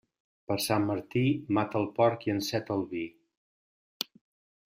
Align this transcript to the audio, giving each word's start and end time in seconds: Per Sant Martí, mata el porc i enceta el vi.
Per 0.51 0.55
Sant 0.67 0.85
Martí, 0.91 1.21
mata 1.57 1.77
el 1.81 1.85
porc 1.99 2.25
i 2.29 2.33
enceta 2.35 2.77
el 2.79 2.83
vi. 2.95 3.05